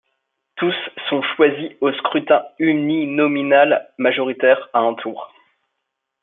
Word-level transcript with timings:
Tous 0.55 0.73
sont 1.11 1.21
choisis 1.35 1.73
au 1.79 1.93
scrutin 1.93 2.43
uninominal 2.57 3.87
majoritaire 3.99 4.67
à 4.73 4.79
un 4.79 4.95
tour. 4.95 5.31